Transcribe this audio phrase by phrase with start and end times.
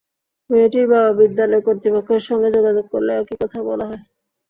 [0.49, 4.01] মেয়েটির বাবা বিদ্যালয় কর্তৃপক্ষের সঙ্গে যোগাযোগ করলে একই কথা বলা হয়।